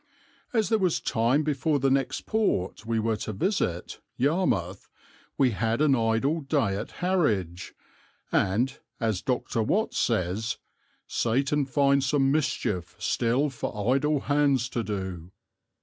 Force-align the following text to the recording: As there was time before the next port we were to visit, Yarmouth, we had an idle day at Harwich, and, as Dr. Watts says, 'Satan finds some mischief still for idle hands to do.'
As 0.51 0.69
there 0.69 0.79
was 0.79 0.99
time 0.99 1.43
before 1.43 1.77
the 1.77 1.91
next 1.91 2.21
port 2.21 2.87
we 2.87 2.97
were 2.99 3.17
to 3.17 3.33
visit, 3.33 3.99
Yarmouth, 4.17 4.89
we 5.37 5.51
had 5.51 5.79
an 5.79 5.93
idle 5.95 6.39
day 6.41 6.75
at 6.75 6.89
Harwich, 7.01 7.75
and, 8.31 8.79
as 8.99 9.21
Dr. 9.21 9.61
Watts 9.61 9.99
says, 9.99 10.57
'Satan 11.05 11.65
finds 11.67 12.07
some 12.07 12.31
mischief 12.31 12.95
still 12.97 13.51
for 13.51 13.93
idle 13.95 14.21
hands 14.21 14.69
to 14.69 14.83
do.' 14.83 15.29